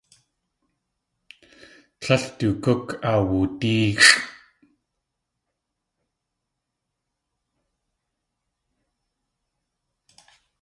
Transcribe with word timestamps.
Tlél 1.99 2.23
du 2.37 2.47
gúk 2.63 2.85
awudéexʼ. 3.11 4.11